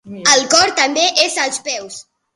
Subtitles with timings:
[0.35, 2.03] El cor també és als peus.